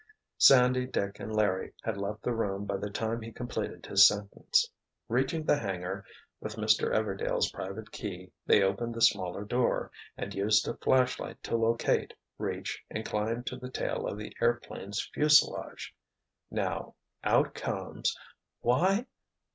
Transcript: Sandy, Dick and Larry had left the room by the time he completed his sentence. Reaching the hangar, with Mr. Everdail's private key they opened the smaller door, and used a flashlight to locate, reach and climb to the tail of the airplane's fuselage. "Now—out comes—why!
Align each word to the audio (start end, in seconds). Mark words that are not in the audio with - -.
Sandy, 0.39 0.87
Dick 0.87 1.19
and 1.19 1.31
Larry 1.31 1.73
had 1.83 1.95
left 1.95 2.23
the 2.23 2.33
room 2.33 2.65
by 2.65 2.75
the 2.77 2.89
time 2.89 3.21
he 3.21 3.31
completed 3.31 3.85
his 3.85 4.07
sentence. 4.07 4.67
Reaching 5.07 5.43
the 5.43 5.59
hangar, 5.59 6.03
with 6.39 6.55
Mr. 6.55 6.91
Everdail's 6.91 7.51
private 7.51 7.91
key 7.91 8.31
they 8.47 8.63
opened 8.63 8.95
the 8.95 9.01
smaller 9.03 9.45
door, 9.45 9.91
and 10.17 10.33
used 10.33 10.67
a 10.67 10.75
flashlight 10.77 11.43
to 11.43 11.55
locate, 11.55 12.15
reach 12.39 12.81
and 12.89 13.05
climb 13.05 13.43
to 13.43 13.57
the 13.57 13.69
tail 13.69 14.07
of 14.07 14.17
the 14.17 14.35
airplane's 14.41 15.01
fuselage. 15.13 15.93
"Now—out 16.49 17.53
comes—why! 17.53 19.05